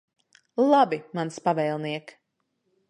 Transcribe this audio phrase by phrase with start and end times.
[0.71, 2.19] Labi, mans pavēlniek.